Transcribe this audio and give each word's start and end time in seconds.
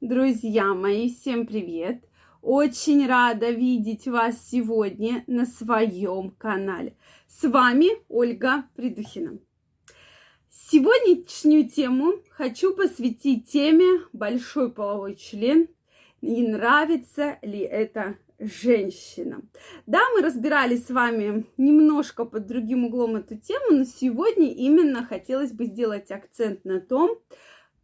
Друзья 0.00 0.72
мои, 0.72 1.10
всем 1.10 1.46
привет! 1.46 2.02
Очень 2.40 3.06
рада 3.06 3.50
видеть 3.50 4.08
вас 4.08 4.36
сегодня 4.50 5.24
на 5.26 5.44
своем 5.44 6.30
канале. 6.30 6.96
С 7.28 7.46
вами 7.46 7.90
Ольга 8.08 8.64
Придухина. 8.76 9.38
Сегодняшнюю 10.48 11.68
тему 11.68 12.14
хочу 12.30 12.74
посвятить 12.74 13.50
теме 13.50 14.00
большой 14.14 14.72
половой 14.72 15.16
член 15.16 15.68
и 16.22 16.48
нравится 16.48 17.38
ли 17.42 17.58
это 17.58 18.16
женщинам. 18.38 19.50
Да, 19.84 20.00
мы 20.14 20.22
разбирали 20.22 20.78
с 20.78 20.88
вами 20.88 21.44
немножко 21.58 22.24
под 22.24 22.46
другим 22.46 22.86
углом 22.86 23.16
эту 23.16 23.36
тему, 23.36 23.76
но 23.76 23.84
сегодня 23.84 24.50
именно 24.50 25.04
хотелось 25.04 25.52
бы 25.52 25.66
сделать 25.66 26.10
акцент 26.10 26.64
на 26.64 26.80
том, 26.80 27.18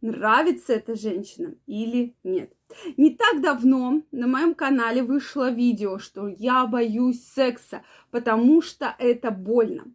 нравится 0.01 0.73
это 0.73 0.95
женщинам 0.95 1.59
или 1.65 2.15
нет. 2.23 2.53
Не 2.97 3.11
так 3.11 3.41
давно 3.41 4.01
на 4.11 4.27
моем 4.27 4.53
канале 4.53 5.01
вышло 5.01 5.49
видео, 5.49 5.99
что 5.99 6.27
я 6.27 6.65
боюсь 6.65 7.23
секса, 7.23 7.81
потому 8.11 8.61
что 8.61 8.93
это 8.99 9.31
больно. 9.31 9.85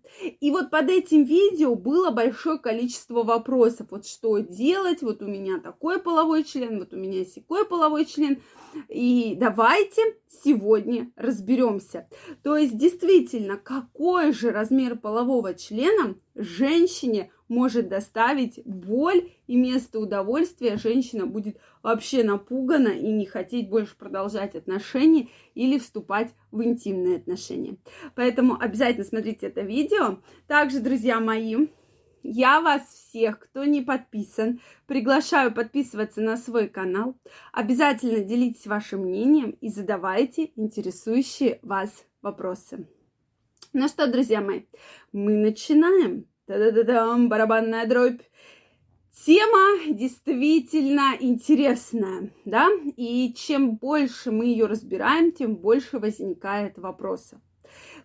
И 0.40 0.50
вот 0.50 0.70
под 0.70 0.88
этим 0.88 1.24
видео 1.24 1.74
было 1.74 2.10
большое 2.10 2.58
количество 2.58 3.22
вопросов. 3.22 3.88
Вот 3.90 4.06
что 4.06 4.38
делать, 4.38 5.02
вот 5.02 5.22
у 5.22 5.26
меня 5.26 5.58
такой 5.58 6.00
половой 6.00 6.44
член, 6.44 6.78
вот 6.78 6.92
у 6.92 6.96
меня 6.96 7.24
секой 7.24 7.66
половой 7.66 8.04
член. 8.04 8.40
И 8.88 9.36
давайте 9.38 10.00
сегодня 10.42 11.10
разберемся. 11.16 12.08
То 12.42 12.56
есть 12.56 12.76
действительно, 12.76 13.56
какой 13.56 14.32
же 14.32 14.50
размер 14.50 14.96
полового 14.96 15.54
члена 15.54 16.16
женщине 16.34 17.30
может 17.48 17.88
доставить 17.88 18.60
боль 18.64 19.30
и 19.46 19.56
место 19.56 20.00
удовольствия, 20.00 20.78
женщина 20.78 21.26
будет 21.26 21.58
вообще 21.82 22.24
напугана 22.24 22.88
и 22.88 23.10
не 23.10 23.26
хотеть 23.26 23.68
больше 23.68 23.96
продолжать 23.96 24.54
отношения 24.54 25.28
или 25.54 25.78
вступать 25.78 26.32
в 26.50 26.62
интимные 26.62 27.16
отношения. 27.16 27.76
Поэтому 28.14 28.56
обязательно 28.60 29.04
смотрите 29.04 29.46
это 29.46 29.62
видео. 29.62 30.18
Также, 30.46 30.80
друзья 30.80 31.20
мои, 31.20 31.68
я 32.22 32.60
вас 32.60 32.82
всех, 32.82 33.40
кто 33.40 33.64
не 33.64 33.82
подписан, 33.82 34.60
приглашаю 34.86 35.52
подписываться 35.52 36.20
на 36.20 36.36
свой 36.36 36.68
канал. 36.68 37.16
Обязательно 37.52 38.20
делитесь 38.20 38.66
вашим 38.66 39.02
мнением 39.02 39.50
и 39.60 39.68
задавайте 39.68 40.52
интересующие 40.56 41.58
вас 41.62 42.06
вопросы. 42.22 42.86
Ну 43.72 43.88
что, 43.88 44.06
друзья 44.06 44.40
мои, 44.40 44.62
мы 45.12 45.32
начинаем. 45.32 46.26
Та-да-да-дам, 46.46 47.28
барабанная 47.28 47.86
дробь. 47.86 48.20
Тема 49.14 49.94
действительно 49.94 51.14
интересная, 51.20 52.30
да, 52.46 52.70
и 52.96 53.32
чем 53.36 53.76
больше 53.76 54.32
мы 54.32 54.46
ее 54.46 54.66
разбираем, 54.66 55.32
тем 55.32 55.56
больше 55.56 55.98
возникает 55.98 56.78
вопросов. 56.78 57.38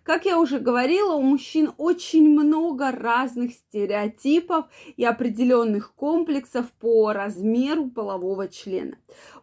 Как 0.08 0.24
я 0.24 0.40
уже 0.40 0.58
говорила, 0.58 1.12
у 1.12 1.20
мужчин 1.20 1.72
очень 1.76 2.30
много 2.30 2.92
разных 2.92 3.52
стереотипов 3.52 4.64
и 4.96 5.04
определенных 5.04 5.92
комплексов 5.92 6.72
по 6.80 7.12
размеру 7.12 7.90
полового 7.90 8.48
члена. 8.48 8.96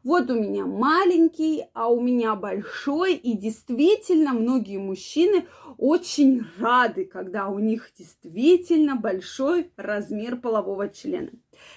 Вот 0.03 0.31
у 0.31 0.33
меня 0.33 0.65
маленький, 0.65 1.65
а 1.75 1.89
у 1.89 2.01
меня 2.01 2.33
большой, 2.33 3.13
и 3.13 3.37
действительно 3.37 4.33
многие 4.33 4.79
мужчины 4.79 5.45
очень 5.77 6.41
рады, 6.57 7.05
когда 7.05 7.47
у 7.49 7.59
них 7.59 7.91
действительно 7.95 8.95
большой 8.95 9.69
размер 9.77 10.37
полового 10.37 10.89
члена. 10.89 11.29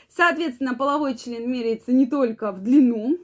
Соответственно, 0.09 0.75
половой 0.75 1.15
член 1.15 1.53
меряется 1.53 1.93
не 1.93 2.07
только 2.07 2.53
в 2.53 2.63
длину, 2.63 3.19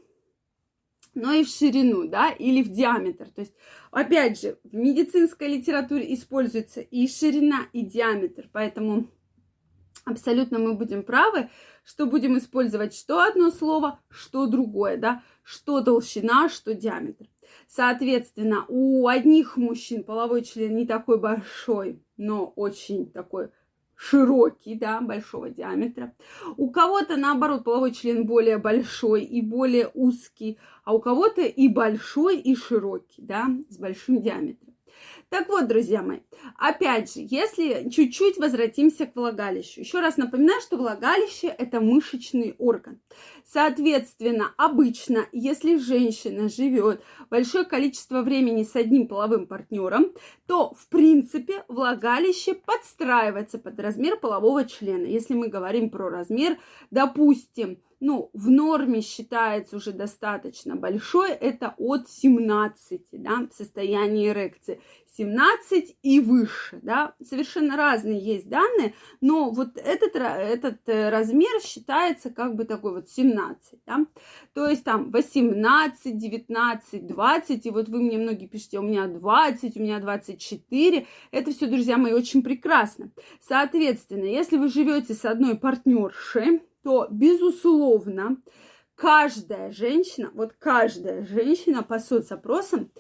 но 1.15 1.33
и 1.33 1.45
в 1.45 1.48
ширину, 1.48 2.09
да, 2.09 2.31
или 2.31 2.62
в 2.62 2.70
диаметр. 2.70 3.31
То 3.31 3.43
есть, 3.43 3.55
опять 3.91 4.41
же, 4.41 4.59
в 4.65 4.75
медицинской 4.75 5.48
литературе 5.48 6.12
используется 6.15 6.81
и 6.81 7.09
ширина, 7.09 7.67
и 7.73 7.83
диаметр, 7.83 8.48
поэтому 8.52 9.08
абсолютно 10.05 10.58
мы 10.58 10.74
будем 10.74 11.03
правы, 11.03 11.48
что 11.85 12.07
будем 12.07 12.39
использовать 12.39 12.95
что 12.95 13.23
одно 13.23 13.51
слово, 13.51 14.01
что 14.08 14.47
другое, 14.47 14.97
да, 14.97 15.23
что 15.42 15.83
толщина, 15.83 16.48
что 16.48 16.74
диаметр. 16.74 17.27
Соответственно, 17.69 18.64
у 18.69 19.07
одних 19.07 19.57
мужчин 19.57 20.05
половой 20.05 20.42
член 20.42 20.74
не 20.74 20.86
такой 20.86 21.19
большой, 21.19 22.03
но 22.17 22.47
очень 22.47 23.11
такой 23.11 23.51
широкий, 23.96 24.74
да, 24.77 25.00
большого 25.00 25.50
диаметра. 25.50 26.14
У 26.56 26.70
кого-то, 26.70 27.16
наоборот, 27.16 27.64
половой 27.64 27.92
член 27.92 28.27
более 28.27 28.58
большой 28.58 29.24
и 29.24 29.40
более 29.40 29.90
узкий, 29.94 30.58
а 30.84 30.94
у 30.94 31.00
кого-то 31.00 31.42
и 31.42 31.68
большой, 31.68 32.38
и 32.38 32.55
широкий, 32.56 33.22
да, 33.22 33.48
с 33.68 33.78
большим 33.78 34.20
диаметром. 34.22 34.73
Так 35.28 35.48
вот, 35.48 35.66
друзья 35.66 36.02
мои, 36.02 36.20
опять 36.56 37.12
же, 37.12 37.27
если 37.28 37.88
чуть-чуть 37.88 38.38
возвратимся 38.38 39.06
к 39.06 39.16
влагалищу. 39.16 39.80
Еще 39.80 40.00
раз 40.00 40.16
напоминаю, 40.16 40.60
что 40.60 40.77
влагалище– 40.77 41.48
это 41.58 41.80
мышечный 41.80 42.55
орган. 42.58 43.00
Соответственно, 43.44 44.52
обычно, 44.56 45.27
если 45.32 45.77
женщина 45.78 46.48
живет 46.48 47.02
большое 47.30 47.64
количество 47.64 48.22
времени 48.22 48.62
с 48.62 48.77
одним 48.77 49.08
половым 49.08 49.46
партнером, 49.46 50.12
то, 50.46 50.74
в 50.74 50.88
принципе, 50.88 51.64
влагалище 51.68 52.55
подстраивается 52.55 53.58
под 53.58 53.78
размер 53.80 54.18
полового 54.18 54.64
члена. 54.64 55.06
Если 55.06 55.34
мы 55.34 55.48
говорим 55.48 55.90
про 55.90 56.08
размер, 56.08 56.58
допустим, 56.90 57.78
ну, 58.05 58.29
в 58.35 58.51
норме 58.51 59.01
считается 59.01 59.77
уже 59.77 59.92
достаточно 59.92 60.77
большой, 60.77 61.31
это 61.31 61.75
от 61.79 62.11
17, 62.11 63.01
да, 63.13 63.48
в 63.51 63.55
состоянии 63.57 64.29
эрекции. 64.29 64.79
17 65.17 65.97
и 66.03 66.20
выше, 66.20 66.81
да, 66.83 67.15
совершенно 67.25 67.77
разные 67.77 68.19
есть 68.19 68.48
данные, 68.48 68.95
но 69.23 69.51
вот 69.51 69.79
этот, 69.79 70.17
этот 70.17 70.87
э, 70.87 71.09
размер 71.09 71.63
считается 71.63 72.31
как 72.31 72.57
бы 72.57 72.65
такой 72.65 72.92
вот 72.92 73.09
17, 73.09 73.81
да, 73.87 74.05
то 74.53 74.69
есть 74.69 74.85
там 74.85 75.11
18, 75.11 76.19
19, 76.19 77.07
20, 77.07 77.67
и 77.67 77.71
вот 77.71 77.89
вы 77.89 78.03
мне 78.03 78.19
многие 78.19 78.48
пишете, 78.48 78.81
у 78.81 78.83
меня 78.83 79.07
20, 79.07 79.77
у 79.77 79.81
меня 79.81 79.98
24, 80.01 81.07
это 81.31 81.51
все, 81.53 81.67
друзья 81.69 81.97
мои, 81.97 82.13
очень 82.13 82.42
прекрасно. 82.42 83.11
Соответственно, 83.41 84.25
если 84.25 84.59
вы 84.59 84.69
живете 84.69 85.15
с 85.15 85.25
одной 85.25 85.57
партнершей, 85.57 86.61
то, 86.84 87.08
безусловно, 87.11 88.36
каждая 88.95 89.72
женщина, 89.72 90.30
вот 90.34 90.52
каждая 90.58 91.24
женщина 91.24 91.83
по 91.83 91.98
соцопросам, 91.98 92.92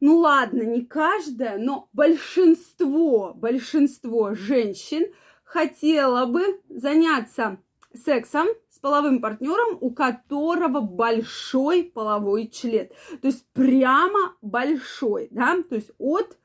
ну 0.00 0.18
ладно, 0.18 0.62
не 0.62 0.84
каждая, 0.84 1.56
но 1.56 1.88
большинство, 1.92 3.32
большинство 3.34 4.34
женщин 4.34 5.06
хотела 5.44 6.26
бы 6.26 6.60
заняться 6.68 7.58
сексом 7.94 8.48
с 8.68 8.80
половым 8.80 9.20
партнером, 9.20 9.78
у 9.80 9.92
которого 9.92 10.80
большой 10.80 11.84
половой 11.84 12.48
член. 12.48 12.88
То 13.22 13.28
есть 13.28 13.46
прямо 13.52 14.36
большой, 14.42 15.28
да, 15.30 15.62
то 15.62 15.76
есть 15.76 15.92
от 15.98 16.36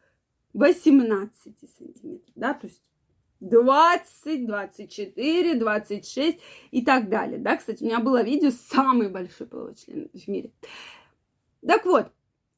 18 0.54 1.56
сантиметров, 1.78 2.32
да, 2.36 2.54
то 2.54 2.68
есть 2.68 2.84
20, 3.40 4.46
24, 4.46 5.56
26 5.56 6.40
и 6.72 6.82
так 6.84 7.10
далее. 7.10 7.38
Да, 7.40 7.58
кстати, 7.58 7.84
у 7.84 7.86
меня 7.86 8.00
было 8.00 8.22
видео 8.22 8.52
самый 8.52 9.10
большой 9.10 9.48
половой 9.48 9.76
член 9.76 10.10
в 10.14 10.28
мире. 10.28 10.52
Так 11.66 11.86
вот, 11.86 12.12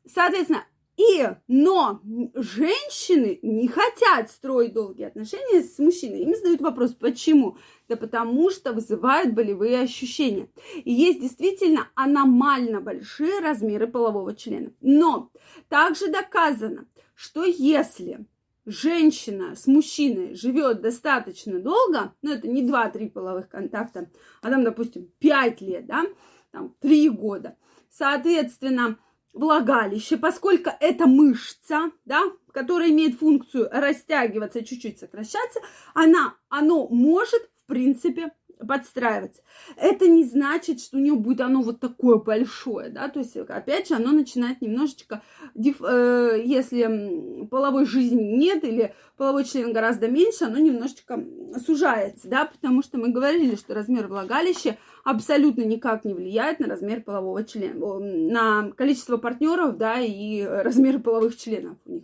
соответственно, 0.06 0.66
и, 0.98 1.28
но 1.48 2.02
женщины 2.36 3.40
не 3.42 3.68
хотят 3.68 4.30
строить 4.30 4.74
долгие 4.74 5.06
отношения 5.06 5.64
с 5.64 5.80
мужчиной. 5.80 6.22
Им 6.22 6.36
задают 6.36 6.62
вопрос, 6.62 6.94
почему? 6.94 7.58
Да 7.88 7.96
потому 7.96 8.52
что 8.52 8.74
вызывают 8.74 9.34
болевые 9.34 9.80
ощущения. 9.80 10.50
И 10.84 10.92
есть 10.92 11.22
действительно 11.22 11.88
аномально 11.96 12.82
большие 12.82 13.40
размеры 13.40 13.88
полового 13.88 14.36
члена. 14.36 14.74
Но 14.82 15.32
также 15.70 16.08
доказано, 16.08 16.88
что 17.16 17.46
если 17.46 18.26
женщина 18.66 19.56
с 19.56 19.68
мужчиной 19.68 20.36
живет 20.36 20.82
достаточно 20.82 21.60
долго, 21.60 22.14
ну 22.22 22.32
это 22.32 22.48
не 22.48 22.68
2-3 22.68 23.10
половых 23.10 23.50
контакта, 23.50 24.10
а 24.42 24.50
там, 24.50 24.64
допустим, 24.64 25.12
5 25.20 25.62
лет, 25.62 25.86
да, 25.86 26.04
там 26.52 26.76
3 26.80 27.10
года, 27.10 27.58
соответственно, 27.90 28.98
влагалище, 29.34 30.18
поскольку 30.18 30.72
это 30.80 31.08
мышца, 31.08 31.92
да, 32.06 32.22
которая 32.52 32.90
имеет 32.90 33.18
функцию 33.18 33.70
растягиваться, 33.72 34.64
чуть-чуть 34.64 35.00
сокращаться, 35.00 35.62
она, 35.94 36.36
оно 36.50 36.88
может, 36.90 37.50
в 37.64 37.66
принципе, 37.68 38.34
подстраиваться. 38.68 39.42
Это 39.76 40.08
не 40.08 40.24
значит, 40.24 40.80
что 40.80 40.98
у 40.98 41.00
нее 41.00 41.16
будет 41.16 41.42
оно 41.42 41.62
вот 41.62 41.80
такое 41.80 42.18
большое, 42.18 42.90
да, 42.90 43.08
то 43.10 43.20
есть, 43.20 43.36
опять 43.36 43.88
же, 43.88 43.96
оно 43.96 44.12
начинает 44.12 44.62
немножечко, 44.62 45.22
э, 45.56 46.42
если 46.44 47.46
половой 47.50 47.86
жизни 47.86 48.22
нет 48.22 48.64
или 48.64 48.94
половой 49.18 49.46
член 49.46 49.74
гораздо 49.74 50.08
меньше, 50.08 50.46
оно 50.46 50.58
немножечко 50.58 51.24
сужается, 51.66 52.28
да, 52.28 52.46
потому 52.46 52.82
что 52.84 52.98
мы 52.98 53.10
говорили, 53.10 53.56
что 53.56 53.74
размер 53.74 54.08
влагалища 54.08 54.78
абсолютно 55.04 55.62
никак 55.64 56.06
не 56.06 56.14
влияет 56.14 56.60
на 56.60 56.68
размер 56.68 57.02
полового 57.02 57.44
члена, 57.44 58.00
на 58.00 58.72
количество 58.72 59.18
партнеров, 59.18 59.78
да, 59.78 60.00
и 60.00 60.44
размер 60.44 61.00
половых 61.00 61.38
членов 61.38 61.78
у 61.86 61.92
них. 61.94 62.04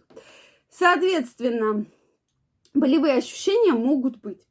Соответственно, 0.70 1.86
болевые 2.74 3.16
ощущения 3.16 3.74
могут 3.74 4.18
быть. 4.18 4.47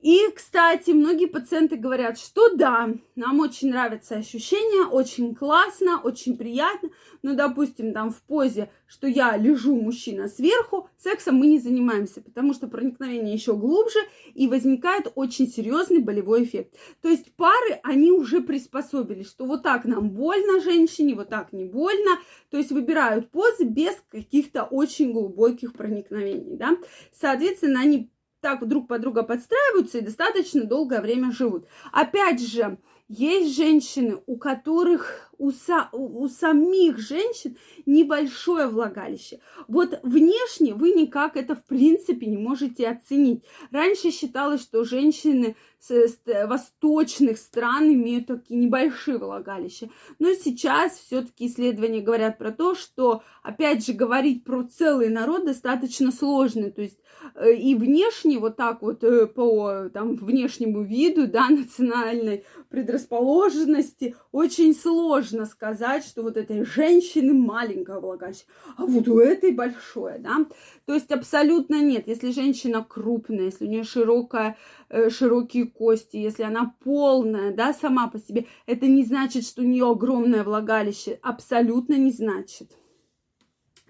И, 0.00 0.30
кстати, 0.32 0.92
многие 0.92 1.26
пациенты 1.26 1.74
говорят, 1.74 2.20
что 2.20 2.54
да, 2.54 2.88
нам 3.16 3.40
очень 3.40 3.70
нравятся 3.70 4.14
ощущения, 4.14 4.86
очень 4.86 5.34
классно, 5.34 6.00
очень 6.00 6.36
приятно, 6.36 6.90
но, 7.22 7.34
допустим, 7.34 7.92
там 7.92 8.12
в 8.12 8.22
позе, 8.22 8.70
что 8.86 9.08
я 9.08 9.36
лежу, 9.36 9.74
мужчина 9.74 10.28
сверху, 10.28 10.88
сексом 10.98 11.34
мы 11.34 11.48
не 11.48 11.58
занимаемся, 11.58 12.20
потому 12.20 12.54
что 12.54 12.68
проникновение 12.68 13.34
еще 13.34 13.56
глубже 13.56 13.98
и 14.34 14.46
возникает 14.46 15.10
очень 15.16 15.48
серьезный 15.48 15.98
болевой 15.98 16.44
эффект. 16.44 16.76
То 17.02 17.08
есть 17.08 17.34
пары, 17.34 17.80
они 17.82 18.12
уже 18.12 18.40
приспособились, 18.40 19.28
что 19.28 19.46
вот 19.46 19.64
так 19.64 19.84
нам 19.84 20.10
больно 20.10 20.60
женщине, 20.60 21.16
вот 21.16 21.28
так 21.28 21.52
не 21.52 21.64
больно, 21.64 22.20
то 22.50 22.56
есть 22.56 22.70
выбирают 22.70 23.32
позы 23.32 23.64
без 23.64 23.96
каких-то 24.08 24.62
очень 24.62 25.12
глубоких 25.12 25.72
проникновений, 25.72 26.56
да. 26.56 26.76
Соответственно, 27.12 27.80
они 27.80 28.12
так 28.40 28.66
друг 28.66 28.88
под 28.88 29.00
друга 29.00 29.22
подстраиваются 29.22 29.98
и 29.98 30.02
достаточно 30.02 30.64
долгое 30.64 31.00
время 31.00 31.32
живут. 31.32 31.66
Опять 31.92 32.40
же, 32.40 32.78
есть 33.08 33.56
женщины, 33.56 34.20
у 34.26 34.36
которых 34.36 35.27
у, 35.38 35.52
са, 35.52 35.88
у, 35.92 36.28
самих 36.28 36.98
женщин 36.98 37.56
небольшое 37.86 38.66
влагалище. 38.66 39.40
Вот 39.68 40.00
внешне 40.02 40.74
вы 40.74 40.92
никак 40.92 41.36
это 41.36 41.54
в 41.54 41.64
принципе 41.64 42.26
не 42.26 42.36
можете 42.36 42.88
оценить. 42.88 43.44
Раньше 43.70 44.10
считалось, 44.10 44.62
что 44.62 44.84
женщины 44.84 45.56
с, 45.78 45.90
с 45.90 46.18
восточных 46.46 47.38
стран 47.38 47.94
имеют 47.94 48.26
такие 48.26 48.58
небольшие 48.58 49.18
влагалища. 49.18 49.88
Но 50.18 50.32
сейчас 50.34 50.98
все-таки 50.98 51.46
исследования 51.46 52.00
говорят 52.00 52.36
про 52.36 52.50
то, 52.50 52.74
что, 52.74 53.22
опять 53.42 53.86
же, 53.86 53.92
говорить 53.92 54.44
про 54.44 54.64
целый 54.64 55.08
народ 55.08 55.46
достаточно 55.46 56.10
сложно. 56.10 56.70
То 56.70 56.82
есть 56.82 56.98
Э, 57.34 57.52
и 57.52 57.74
внешне, 57.74 58.38
вот 58.38 58.56
так 58.56 58.82
вот 58.82 59.02
э, 59.04 59.26
по 59.26 59.88
там, 59.92 60.16
внешнему 60.16 60.82
виду, 60.82 61.26
да, 61.26 61.48
национальной 61.48 62.44
предрасположенности, 62.68 64.14
очень 64.32 64.74
сложно 64.74 65.27
сказать, 65.44 66.04
что 66.04 66.22
вот 66.22 66.36
этой 66.36 66.64
женщины 66.64 67.32
маленькое 67.34 68.00
влагалище, 68.00 68.44
а 68.76 68.86
вот 68.86 69.08
у 69.08 69.18
этой 69.18 69.52
большое, 69.52 70.18
да. 70.18 70.46
То 70.86 70.94
есть 70.94 71.10
абсолютно 71.10 71.82
нет. 71.82 72.08
Если 72.08 72.30
женщина 72.30 72.84
крупная, 72.88 73.46
если 73.46 73.66
у 73.66 73.68
нее 73.68 73.84
широкая, 73.84 74.56
э, 74.88 75.10
широкие 75.10 75.66
кости, 75.66 76.16
если 76.16 76.42
она 76.42 76.74
полная, 76.82 77.54
да, 77.54 77.72
сама 77.72 78.08
по 78.08 78.18
себе, 78.18 78.46
это 78.66 78.86
не 78.86 79.04
значит, 79.04 79.44
что 79.44 79.62
у 79.62 79.64
нее 79.64 79.90
огромное 79.90 80.44
влагалище. 80.44 81.18
Абсолютно 81.22 81.94
не 81.94 82.10
значит. 82.10 82.72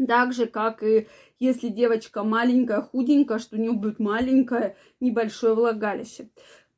Так 0.07 0.33
же, 0.33 0.47
как 0.47 0.83
и 0.83 1.09
если 1.41 1.69
девочка 1.69 2.23
маленькая, 2.23 2.83
худенькая, 2.83 3.39
что 3.39 3.57
у 3.57 3.59
нее 3.59 3.73
будет 3.73 3.99
маленькое, 3.99 4.77
небольшое 5.01 5.55
влагалище. 5.55 6.29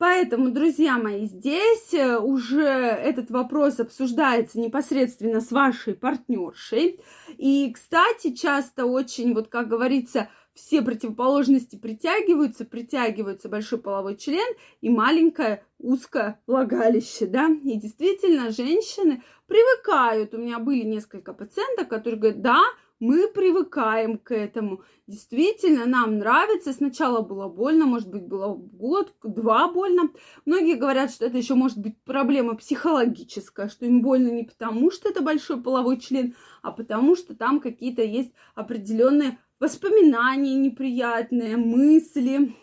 Поэтому, 0.01 0.49
друзья 0.49 0.97
мои, 0.97 1.27
здесь 1.27 1.93
э, 1.93 2.17
уже 2.17 2.63
этот 2.63 3.31
вопрос 3.31 3.81
обсуждается 3.81 4.59
непосредственно 4.59 5.43
с 5.43 5.53
вашей 5.53 5.93
партнершей. 5.93 7.01
И, 7.37 7.71
кстати, 7.71 8.33
часто 8.33 8.87
очень, 8.87 9.35
вот 9.35 9.49
как 9.49 9.69
говорится, 9.69 10.31
все 10.55 10.81
противоположности 10.81 11.77
притягиваются, 11.77 12.65
притягиваются 12.65 13.51
большой 13.51 13.79
половой 13.79 14.17
член 14.17 14.55
и 14.81 14.89
маленькое 14.89 15.67
узкое 15.79 16.41
влагалище, 16.47 17.27
да. 17.27 17.51
И 17.63 17.77
действительно, 17.77 18.53
женщины 18.53 19.23
привыкают. 19.47 20.33
У 20.33 20.39
меня 20.39 20.61
были 20.61 20.83
несколько 20.83 21.35
пациентов, 21.35 21.89
которые 21.89 22.19
говорят, 22.19 22.41
да, 22.41 22.63
мы 23.01 23.29
привыкаем 23.29 24.19
к 24.19 24.33
этому. 24.33 24.83
Действительно, 25.07 25.87
нам 25.87 26.19
нравится. 26.19 26.73
Сначала 26.73 27.23
было 27.23 27.49
больно, 27.49 27.87
может 27.87 28.11
быть, 28.11 28.23
было 28.23 28.55
год, 28.55 29.15
два 29.25 29.73
больно. 29.73 30.11
Многие 30.45 30.77
говорят, 30.77 31.11
что 31.11 31.25
это 31.25 31.39
еще 31.39 31.55
может 31.55 31.79
быть 31.79 31.97
проблема 32.05 32.55
психологическая, 32.55 33.69
что 33.69 33.87
им 33.87 34.03
больно 34.03 34.29
не 34.29 34.45
потому, 34.45 34.91
что 34.91 35.09
это 35.09 35.23
большой 35.23 35.63
половой 35.63 35.99
член, 35.99 36.37
а 36.63 36.73
потому 36.73 37.17
что 37.17 37.35
там 37.35 37.61
какие-то 37.61 38.03
есть 38.03 38.33
определенные 38.55 39.39
воспоминания 39.59 40.55
неприятные, 40.55 41.57
мысли, 41.57 42.55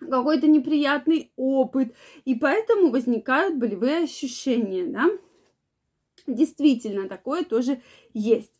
какой-то 0.00 0.46
неприятный 0.46 1.32
опыт, 1.36 1.94
и 2.24 2.34
поэтому 2.34 2.90
возникают 2.90 3.56
болевые 3.56 4.04
ощущения, 4.04 4.84
да. 4.86 5.06
Действительно, 6.26 7.08
такое 7.08 7.44
тоже 7.44 7.82
есть. 8.12 8.57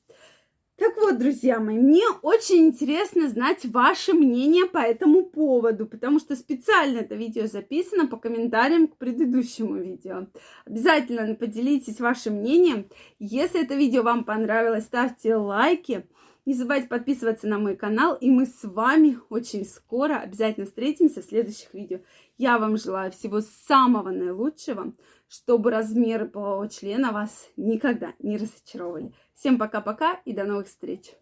Так 0.79 0.97
вот, 0.97 1.19
друзья 1.19 1.59
мои, 1.59 1.77
мне 1.77 2.05
очень 2.23 2.69
интересно 2.69 3.29
знать 3.29 3.65
ваше 3.65 4.13
мнение 4.13 4.65
по 4.65 4.79
этому 4.79 5.25
поводу, 5.25 5.87
потому 5.87 6.21
что 6.21 6.37
специально 6.37 6.99
это 6.99 7.17
видео 7.17 7.49
записано 7.49 8.07
по 8.07 8.17
комментариям 8.17 8.87
к 8.87 8.97
предыдущему 8.97 9.75
видео. 9.75 10.29
Обязательно 10.67 11.35
поделитесь 11.35 11.99
вашим 11.99 12.35
мнением. 12.35 12.87
Если 13.19 13.65
это 13.65 13.75
видео 13.75 14.05
вам 14.05 14.23
понравилось, 14.23 14.85
ставьте 14.85 15.35
лайки. 15.35 16.07
Не 16.49 16.55
забывайте 16.55 16.89
подписываться 16.89 17.47
на 17.47 17.59
мой 17.59 17.77
канал, 17.77 18.15
и 18.15 18.31
мы 18.31 18.47
с 18.47 18.65
вами 18.65 19.19
очень 19.29 19.67
скоро 19.67 20.15
обязательно 20.15 20.65
встретимся 20.65 21.21
в 21.21 21.27
следующих 21.27 21.75
видео. 21.75 21.99
Я 22.39 22.59
вам 22.59 22.79
желаю 22.79 23.13
всего 23.13 23.43
самого 23.43 24.09
наилучшего, 24.09 24.95
чтобы 25.29 25.71
размеры 25.71 26.25
полового 26.25 26.67
члена 26.71 27.13
вас 27.13 27.51
никогда 27.59 28.15
не 28.19 28.39
разочаровывали. 28.39 29.13
Всем 29.35 29.59
пока-пока 29.59 30.23
и 30.25 30.33
до 30.33 30.45
новых 30.45 30.69
встреч! 30.69 31.13